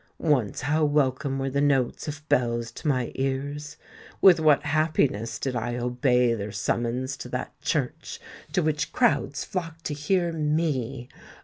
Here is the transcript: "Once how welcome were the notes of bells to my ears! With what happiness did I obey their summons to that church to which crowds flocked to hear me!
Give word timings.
"Once 0.17 0.61
how 0.61 0.83
welcome 0.83 1.37
were 1.37 1.47
the 1.51 1.61
notes 1.61 2.07
of 2.07 2.27
bells 2.27 2.71
to 2.71 2.87
my 2.87 3.11
ears! 3.13 3.77
With 4.19 4.39
what 4.39 4.63
happiness 4.63 5.37
did 5.37 5.55
I 5.55 5.75
obey 5.75 6.33
their 6.33 6.51
summons 6.51 7.15
to 7.17 7.29
that 7.29 7.53
church 7.61 8.19
to 8.53 8.63
which 8.63 8.93
crowds 8.93 9.43
flocked 9.45 9.83
to 9.85 9.93
hear 9.93 10.33
me! 10.33 11.07